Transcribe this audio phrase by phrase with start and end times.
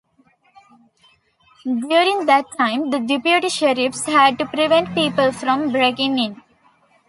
[1.63, 6.41] During that time, the deputy sheriffs had to prevent people from breaking in.